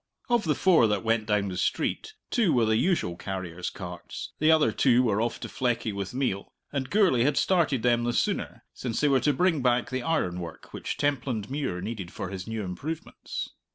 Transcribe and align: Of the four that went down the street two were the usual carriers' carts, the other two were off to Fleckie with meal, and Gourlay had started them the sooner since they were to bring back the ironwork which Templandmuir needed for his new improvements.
Of 0.29 0.45
the 0.45 0.55
four 0.55 0.87
that 0.87 1.03
went 1.03 1.27
down 1.27 1.49
the 1.49 1.57
street 1.57 2.15
two 2.31 2.51
were 2.53 2.65
the 2.65 2.75
usual 2.75 3.15
carriers' 3.15 3.69
carts, 3.69 4.31
the 4.39 4.49
other 4.49 4.71
two 4.71 5.03
were 5.03 5.21
off 5.21 5.39
to 5.41 5.47
Fleckie 5.47 5.93
with 5.93 6.11
meal, 6.11 6.53
and 6.73 6.89
Gourlay 6.89 7.21
had 7.21 7.37
started 7.37 7.83
them 7.83 8.03
the 8.03 8.11
sooner 8.11 8.63
since 8.73 8.99
they 8.99 9.07
were 9.07 9.19
to 9.19 9.31
bring 9.31 9.61
back 9.61 9.91
the 9.91 10.01
ironwork 10.01 10.73
which 10.73 10.97
Templandmuir 10.97 11.81
needed 11.83 12.11
for 12.11 12.29
his 12.29 12.47
new 12.47 12.63
improvements. 12.63 13.51